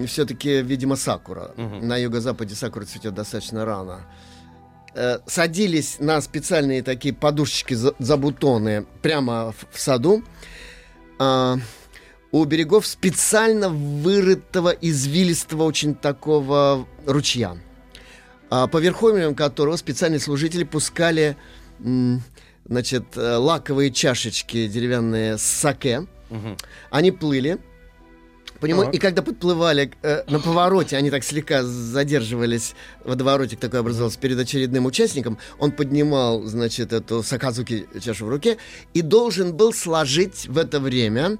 [0.06, 1.52] все-таки, видимо, сакура.
[1.56, 1.86] Мгм.
[1.86, 4.06] На юго-западе сакура цветет достаточно рано.
[4.94, 10.24] Э, Садились на специальные такие подушечки за, за бутоны прямо в, в саду.
[11.18, 11.56] А,
[12.30, 17.56] у берегов специально вырытого извилистого очень такого ручья,
[18.48, 21.36] по верховьям которого специальные служители пускали
[22.68, 26.06] значит, э, лаковые чашечки деревянные с саке.
[26.30, 26.56] Мгм.
[26.90, 27.58] Они плыли
[28.60, 28.94] по нему, Так.
[28.94, 34.84] и когда подплывали э, на повороте, они так слегка задерживались, водоворотик такой образовался перед очередным
[34.86, 38.58] участником, он поднимал, значит, эту саказуки чашу в руке
[38.94, 41.38] и должен был сложить в это время,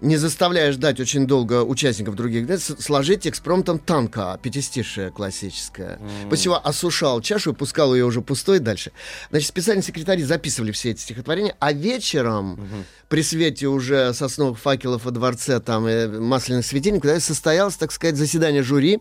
[0.00, 5.98] не заставляя ждать очень долго участников других, да, сложить экспромтом танка, пятистишее классическое.
[6.28, 8.92] После чего осушал чашу и пускал ее уже пустой дальше.
[9.30, 12.60] Значит, специальные секретари записывали все эти стихотворения, а вечером
[13.08, 18.16] при свете уже сосновых факелов во дворце, там, и масляных светильников, когда состоялось, так сказать,
[18.16, 19.00] заседание жюри,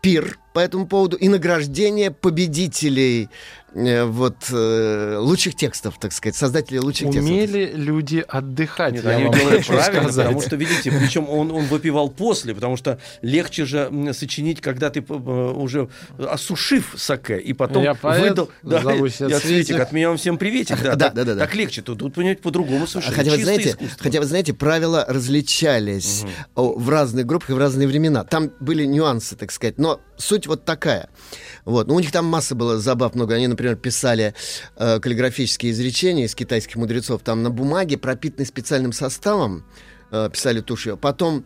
[0.00, 6.78] пир по этому поводу и награждение победителей э, вот э, лучших текстов, так сказать, создателей
[6.80, 7.24] лучших текстов.
[7.24, 10.26] Умели люди отдыхать, Нет, я они вам делают правильно, сказать.
[10.26, 15.00] потому что, видите, причем он, он выпивал после, потому что легче же сочинить, когда ты
[15.02, 18.50] уже осушив саке, и потом Я поэт, выдал...
[18.62, 19.78] Да, зову я Цветик.
[19.78, 20.82] от меня вам всем приветик.
[20.82, 21.40] Да, Да, да, да, да.
[21.40, 23.16] так легче, тут, тут понимаете, по-другому совершенно.
[23.16, 23.98] Хотя вы, знаете, искусство.
[24.00, 28.24] хотя вы знаете, правила различались о, в разных группах и в разные времена.
[28.24, 29.78] Там были нюансы, так сказать.
[29.78, 31.08] Но суть вот такая.
[31.64, 31.88] Вот.
[31.88, 33.34] Ну, у них там масса было забав много.
[33.34, 34.34] Они, например, писали
[34.76, 37.22] э, каллиграфические изречения из китайских мудрецов.
[37.22, 39.64] Там на бумаге, пропитанной специальным составом,
[40.12, 40.96] э, писали тушью.
[40.96, 41.44] Потом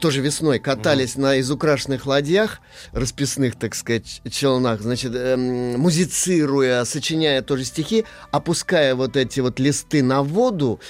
[0.00, 2.60] тоже весной катались на изукрашенных ладьях,
[2.92, 10.02] расписных, так сказать, челнах, значит, эм, музицируя, сочиняя тоже стихи, опуская вот эти вот листы
[10.02, 10.80] на воду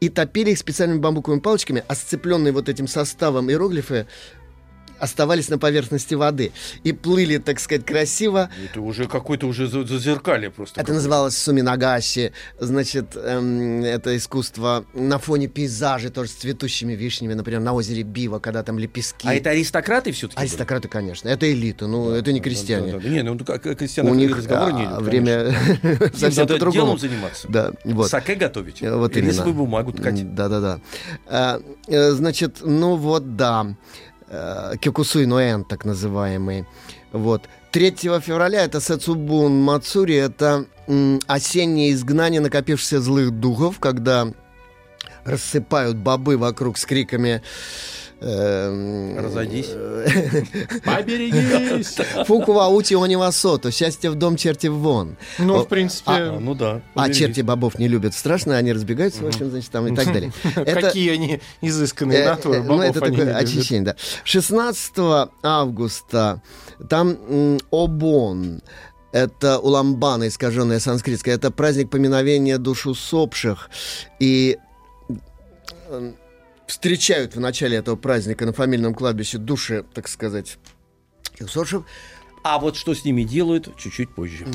[0.00, 4.06] и топили их специальными бамбуковыми палочками, а сцепленные вот этим составом иероглифы
[4.98, 6.52] оставались на поверхности воды
[6.84, 8.50] и плыли, так сказать, красиво.
[8.64, 10.80] Это уже какое-то уже за- зазеркалье просто.
[10.80, 17.60] Это называлось суминагаши, значит, эм, это искусство на фоне пейзажей, тоже с цветущими вишнями, например,
[17.60, 19.26] на озере Бива, когда там лепестки.
[19.28, 20.40] А это аристократы все-таки?
[20.40, 21.28] Аристократы, конечно.
[21.28, 22.92] Это элита, ну, это не крестьяне.
[23.04, 25.54] Не, ну как как крестьяне У них разговор не а, идут, время
[26.14, 26.72] совсем по-другому.
[26.72, 27.48] делом заниматься.
[27.48, 28.08] Да, вот.
[28.10, 28.82] Саке готовить.
[28.82, 29.32] Э, Вот Или именно.
[29.34, 30.34] свою бумагу ткать.
[30.34, 30.80] Да-да-да.
[31.28, 31.58] Э,
[32.12, 33.74] Значит, ну вот да.
[34.32, 36.64] Э, Кёкусуй ноэн, так называемый.
[37.12, 37.42] Вот.
[37.70, 37.90] 3
[38.20, 40.64] февраля это Сэцубун Мацури, это
[41.26, 44.28] осеннее изгнание накопившихся злых духов, когда
[45.24, 47.42] рассыпают бобы вокруг с криками
[48.22, 49.70] Разойдись.
[50.84, 51.96] Поберегись!
[52.26, 55.16] Фукува ути онивасото, счастье в дом, черти вон.
[55.38, 56.82] Ну, в принципе, А, ну да.
[56.94, 60.32] А черти бобов не любят страшно, они разбегаются, в общем, значит, там и так далее.
[60.54, 62.58] Какие они изысканные Э, натуры.
[62.58, 63.96] э, Ну, богов это такое очищение, да.
[64.24, 64.92] 16
[65.42, 66.42] августа
[66.88, 67.16] там
[67.72, 68.60] Обон.
[69.12, 71.34] Это уламбана, искаженная санскритская.
[71.34, 73.68] Это праздник поминовения душ усопших.
[74.20, 74.56] И
[75.90, 76.12] э,
[76.72, 80.56] встречают в начале этого праздника на фамильном кладбище души, так сказать,
[81.38, 81.84] усопших.
[82.42, 84.46] А вот что с ними делают, чуть-чуть позже.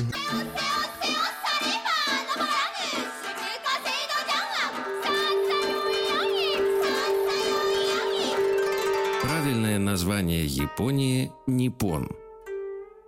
[9.22, 12.10] Правильное название Японии– Ниппон.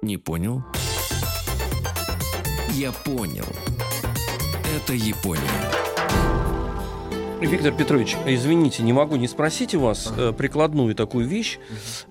[0.02, 0.62] Не понял?
[2.74, 3.48] Я понял.
[4.76, 5.79] Это Япония.
[7.40, 11.58] Виктор Петрович, извините, не могу не спросить у вас э, прикладную такую вещь.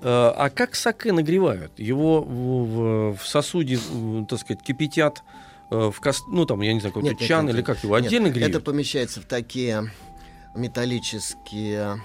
[0.02, 1.78] Э, а как саке нагревают?
[1.78, 3.80] Его в, сосуде,
[4.28, 5.24] так сказать, кипятят
[5.70, 6.24] э, в кос...
[6.28, 8.50] ну там, я не знаю, какой-то Нет, чан нет, или как его Нет, отдельно греют?
[8.50, 9.92] Это помещается в такие
[10.56, 12.02] металлические,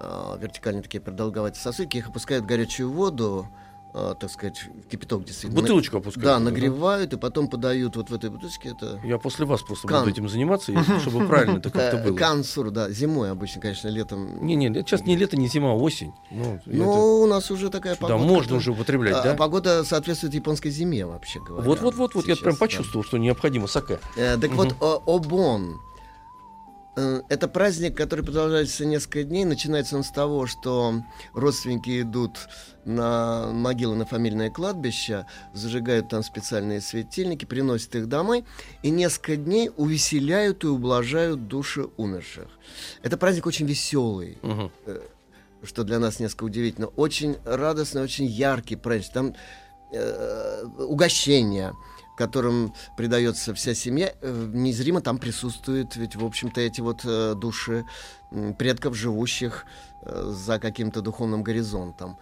[0.00, 1.98] э, вертикальные такие продолговатые сосудики.
[1.98, 3.46] Их опускают в горячую воду,
[3.94, 5.60] э, так сказать, кипяток действительно.
[5.60, 6.24] Бутылочку опускают.
[6.26, 8.70] Да, нагревают и потом подают вот в этой бутылочке.
[8.70, 10.00] Это Я после вас просто Кан.
[10.00, 12.16] буду этим заниматься, если- чтобы правильно это как-то э, было.
[12.16, 14.44] кансур, да, зимой обычно, конечно, летом.
[14.44, 16.12] Не-не, это сейчас не лето, не зима, а осень.
[16.30, 18.28] Ну, Ну, у нас уже такая это- да, погода.
[18.28, 19.34] можно уже употреблять, А, да?
[19.34, 21.66] Погода соответствует японской зиме, вообще говоря.
[21.68, 22.58] Вот-вот-вот, я Сейчас, прям да.
[22.58, 24.00] почувствовал, что необходимо саке.
[24.16, 25.80] Э, так вот, о- Обон.
[26.96, 29.44] Э, Это праздник, который продолжается несколько дней.
[29.44, 31.02] Начинается он с того, что
[31.32, 32.38] родственники идут
[32.84, 38.44] на могилы на фамильное кладбище, зажигают там специальные светильники, приносят их домой
[38.82, 42.48] и несколько дней увеселяют и ублажают души умерших.
[43.02, 44.70] Это праздник очень веселый Мгм.
[45.62, 49.12] что для нас несколько удивительно, очень радостный, очень яркий праздник.
[49.14, 49.34] Там
[49.92, 51.72] э, угощение,
[52.16, 57.84] которым придается вся семья, э, незримо там присутствуют ведь, в общем-то, эти вот э, души
[58.58, 59.64] предков, живущих
[60.02, 62.18] э, за каким-то духовным горизонтом.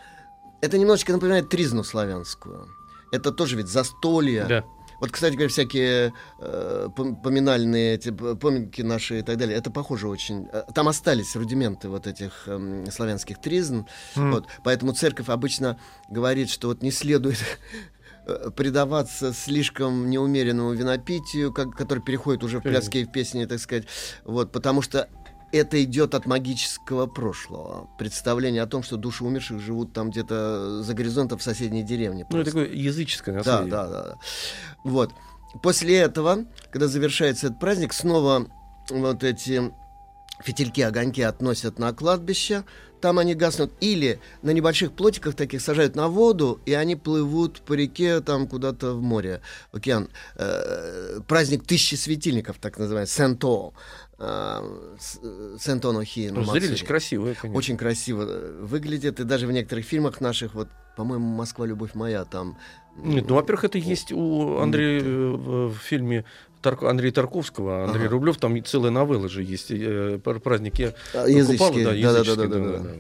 [0.61, 2.69] Это немножечко напоминает тризну славянскую.
[3.11, 4.45] Это тоже ведь застолье.
[4.49, 4.65] Да.
[5.01, 10.07] Вот, кстати говоря, всякие э, пом- поминальные эти поминки наши и так далее, это похоже
[10.07, 10.49] очень.
[10.53, 13.81] Э, Там остались рудименты вот этих эм, славянских тризн.
[14.15, 14.31] М.
[14.31, 15.77] Вот, поэтому церковь обычно
[16.09, 17.45] говорит, что вот не следует э,
[18.57, 23.85] предаваться слишком неумеренному винопитию, как, который переходит уже в пляски и в песни, так сказать.
[24.25, 25.09] Вот, потому что
[25.53, 27.89] это идет от магического прошлого.
[27.99, 32.27] Представление о том, что души умерших живут там где-то за горизонтом в соседней деревне.
[32.31, 32.51] Ну, это просто.
[32.63, 33.71] такое языческое Да, наследие.
[33.71, 34.03] да, да.
[34.05, 34.19] да.
[34.85, 35.11] Вот.
[35.63, 38.47] После этого, когда завершается этот праздник, снова
[38.89, 39.71] вот эти
[40.43, 42.65] фитильки, огоньки относят на кладбище,
[43.01, 43.73] там они гаснут.
[43.81, 48.95] Или на небольших плотиках таких сажают на воду, и они плывут по реке там куда-то
[48.95, 49.41] в море,
[49.73, 50.09] в океан.
[50.37, 53.73] Э, праздник тысячи светильников, так называемый, Сенто.
[54.19, 55.57] э, с- э,
[56.05, 57.59] Хи но Ну, Зрелище красивое, конечно.
[57.59, 62.25] Очень красиво э, выглядит, и даже в некоторых фильмах наших, вот, по-моему, «Москва, любовь моя»,
[62.25, 62.57] там...
[62.97, 66.25] Нет, ну, во-первых, это есть у Андрея э, в в фильме
[66.63, 68.13] Тарк- Андрея Тарковского, Андрей Ага.
[68.13, 72.59] Рублев, там целая новелла же есть, э, праздники А, Языческие, да, да, да, да, да,
[72.59, 72.91] да, да.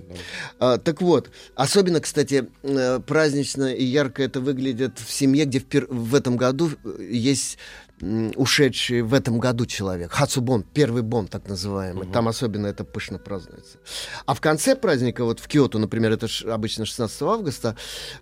[0.59, 5.87] А, так вот, особенно, кстати, э, празднично и ярко это выглядит в семье, где впер-
[5.89, 7.59] в этом году э, есть
[8.03, 10.11] ушедший в этом году человек.
[10.11, 12.09] Хацубон, первый бон, так называемый.
[12.09, 13.79] Там особенно это пышно празднуется.
[14.27, 17.77] А в конце праздника, вот в Киото, например, это обычно 16 августа,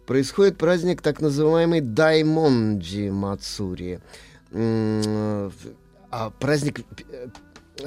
[0.07, 4.01] происходит праздник так называемый Даймонджи Мацури.
[4.53, 7.29] А праздник э,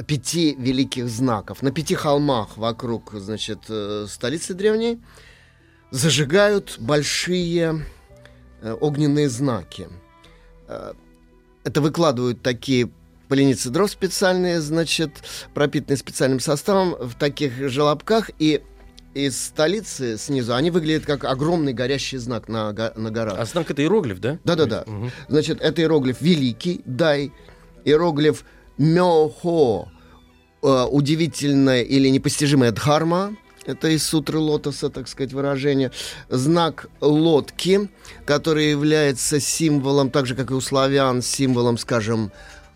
[0.08, 1.62] пяти великих знаков.
[1.62, 5.02] На пяти холмах вокруг, значит, э, столицы древней
[5.92, 7.86] зажигают большие
[8.62, 9.90] э, огненные знаки.
[11.64, 12.90] Это выкладывают такие
[13.28, 15.12] поленицы дров специальные, значит,
[15.54, 18.62] пропитанные специальным составом в таких желобках, и
[19.14, 23.36] из столицы снизу они выглядят как огромный горящий знак на, на горах.
[23.38, 24.40] А знак это иероглиф, да?
[24.44, 24.84] Да-да-да.
[24.88, 25.12] Мгм.
[25.28, 27.32] Значит, это иероглиф великий, дай,
[27.86, 28.44] иероглиф
[28.78, 29.92] мёхо,
[30.64, 35.92] э, удивительная или непостижимая дхарма, это из сутры лотоса, так сказать, выражение.
[36.30, 37.90] Знак лодки,
[38.26, 42.32] который является символом, так же, как и у славян, символом, скажем,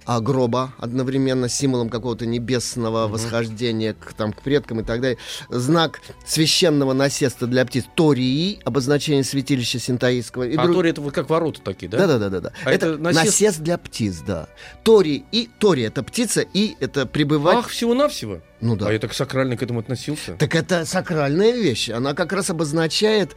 [0.10, 5.18] а, гроба, одновременно символом какого-то небесного восхождения к, там, к предкам и так далее.
[5.50, 10.44] Знак священного насеста для птиц Тории, обозначение святилища синтаистского.
[10.44, 11.98] И А друг- Тори это вот как ворота такие, да?
[11.98, 12.52] да, да, да, да, да.
[12.64, 13.60] А это это насест- насест...
[13.60, 14.48] для птиц, да.
[14.84, 17.58] Тори и Тори это птица и это пребывать.
[17.58, 18.40] Ах, всего-навсего?
[18.62, 18.88] ну да.
[18.88, 20.36] А я так сакрально к этому относился.
[20.40, 21.90] Так это сакральная вещь.
[21.90, 23.36] Она как раз обозначает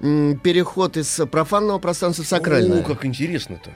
[0.00, 2.80] м, переход из профанного пространства в сакральное.
[2.80, 3.70] О, как интересно-то.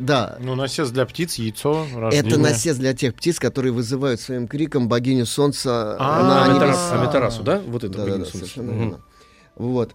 [0.00, 0.36] Да.
[0.40, 2.30] Ну, насест для птиц, яйцо, рождение.
[2.32, 7.00] Это насест для тех птиц, которые вызывают своим криком богиню солнца А, на Амитара- небеса.
[7.02, 7.60] Амитарасу, да?
[7.66, 8.38] Вот это Да, богиня да, солнца.
[8.38, 9.00] совершенно верно.
[9.56, 9.94] Вот.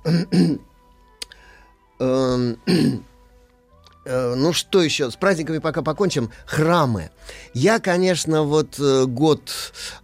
[2.00, 2.58] Эм,
[4.06, 5.10] э, Ну что еще?
[5.10, 6.30] С праздниками пока покончим.
[6.46, 7.10] Храмы.
[7.54, 9.52] Я, конечно, вот э, год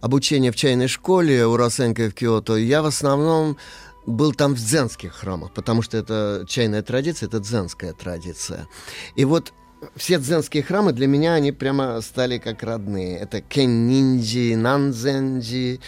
[0.00, 3.56] обучения в чайной школе у Росенко в Киото, я в основном
[4.04, 8.66] был там в дзенских храмах, потому что это чайная традиция, это дзенская традиция.
[9.14, 9.52] И вот
[9.96, 13.18] все дзенские храмы для меня, они прямо стали как родные.
[13.18, 15.80] Это Кеннинджи, Нанзенджи,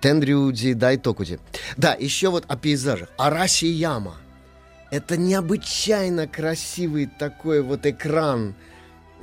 [0.00, 1.38] Тенрюджи, Дайтокуджи.
[1.76, 3.08] Да, еще вот о пейзажах.
[3.16, 4.16] Араши Яма.
[4.90, 8.54] Это необычайно красивый такой вот экран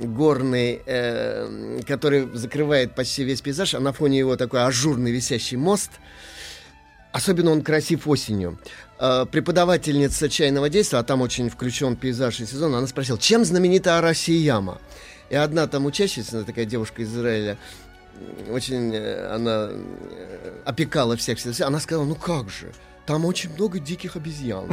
[0.00, 5.92] горный, э, который закрывает почти весь пейзаж, а на фоне его такой ажурный висящий мост.
[7.12, 8.58] Особенно он красив осенью.
[9.02, 13.96] Э, преподавательница чайного действия, а там очень включен пейзаж и сезон, она спросила, чем знаменита
[13.96, 14.78] Арасияма?
[15.30, 17.56] И одна там учащица, такая девушка из Израиля,
[18.50, 22.72] очень э, она э, опекала всех, всех, она сказала, ну как же,
[23.06, 24.68] там очень много диких обезьян.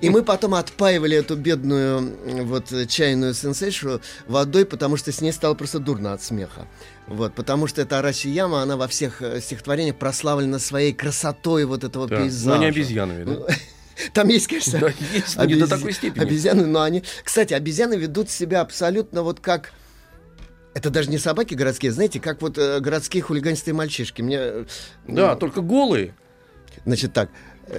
[0.00, 5.54] И мы потом отпаивали эту бедную вот чайную сенсейшу водой, потому что с ней стало
[5.54, 6.66] просто дурно от смеха.
[7.06, 12.08] Вот, потому что эта Арасияма, она во всех э, стихотворениях прославлена своей красотой вот этого
[12.08, 12.56] Да, пейзажа.
[12.56, 13.30] Но не обезьянами, да?
[13.30, 13.46] Ну,
[14.12, 16.22] Там есть, конечно, Да, есть, но не до такой степени.
[16.22, 17.02] Обезьяны, но они...
[17.24, 19.72] Кстати, обезьяны ведут себя абсолютно вот как...
[20.74, 24.20] Это даже не собаки городские, знаете, как вот э, городские хулиганистые мальчишки.
[24.20, 24.38] Мне...
[24.38, 24.64] э,
[25.06, 26.14] Да, ну, только голые.
[26.86, 27.30] Значит так,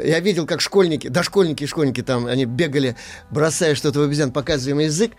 [0.04, 2.98] я видел, как школьники, дошкольники и школьники там, они бегали,
[3.32, 5.14] бросая что-то в обезьян, показывая им язык,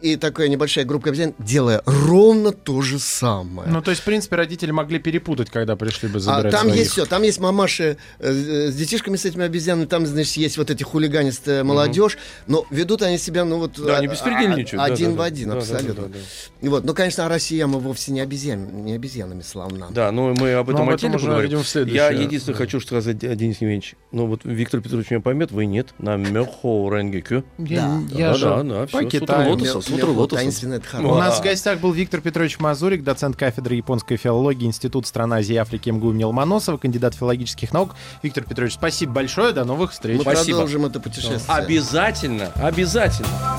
[0.00, 3.68] и такая небольшая группа обезьян, делая ровно то же самое.
[3.70, 6.76] Ну, то есть, в принципе, родители могли перепутать, когда пришли бы А забирать там своих.
[6.76, 10.58] есть все, там есть мамаши э, э, с детишками, с этими обезьянами, там, значит, есть
[10.58, 13.72] вот эти хулиганистая молодежь, но ведут они себя, ну вот...
[13.78, 14.82] Да, они а- беспредельничают.
[14.82, 15.24] а- да, Один да, в да.
[15.24, 15.94] один, Да, да, абсолютно.
[15.94, 16.66] да, да, да.
[16.66, 19.88] И вот, ну, конечно, а Россия мы вовсе не, обезьян, не обезьянами славна.
[19.90, 21.44] Да, но мы об этом об этом уже, поговорим.
[21.50, 25.50] видимо, в следующий Я единственное хочу сказать, Денис Евгеньевич, ну вот Виктор Петрович меня поймет,
[25.52, 27.44] вы нет, на Мехо Ренгекю.
[27.58, 28.00] Да.
[28.12, 29.04] я Да, же да, да, всё, по
[29.96, 30.40] лотоса.
[30.40, 34.16] таинственно, это Ну, У нас а- в гостях был Виктор Петрович Мазурик, доцент кафедры японской
[34.16, 37.94] филологии Институт стран Азии и Африки МГУ имени Ломоносова, кандидат филологических наук.
[38.22, 40.16] Виктор Петрович, спасибо большое, до новых встреч.
[40.18, 40.58] Мы Спасибо.
[40.58, 41.40] продолжим это путешествие.
[41.48, 43.58] Обязательно, обязательно.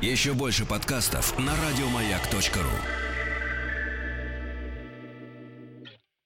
[0.00, 3.13] Еще больше подкастов на радиомаяк.ру.